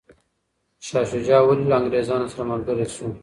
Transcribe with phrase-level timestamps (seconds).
[0.87, 3.07] شاه شجاع ولي له انګریزانو سره ملګری شو؟